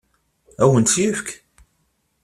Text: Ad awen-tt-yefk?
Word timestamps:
Ad 0.61 0.63
awen-tt-yefk? 0.67 1.27